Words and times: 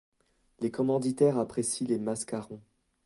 Les 0.61 0.71
commanditaires 0.71 1.37
apprécient 1.37 1.85
les 1.85 1.99
mascarons. 1.99 2.63